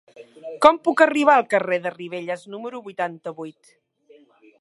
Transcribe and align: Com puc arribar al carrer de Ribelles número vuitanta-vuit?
Com 0.65 0.77
puc 0.87 1.03
arribar 1.05 1.35
al 1.41 1.45
carrer 1.51 1.77
de 1.83 1.91
Ribelles 1.97 2.47
número 2.55 2.81
vuitanta-vuit? 2.87 3.71